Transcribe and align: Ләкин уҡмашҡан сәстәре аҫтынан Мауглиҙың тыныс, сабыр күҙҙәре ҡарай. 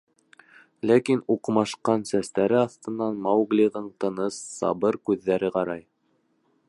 Ләкин 0.91 1.19
уҡмашҡан 1.33 2.05
сәстәре 2.11 2.57
аҫтынан 2.61 3.19
Мауглиҙың 3.27 3.93
тыныс, 4.05 4.41
сабыр 4.57 4.99
күҙҙәре 5.11 5.53
ҡарай. 5.59 5.87